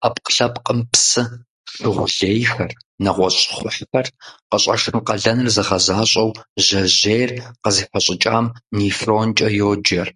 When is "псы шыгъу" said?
0.92-2.06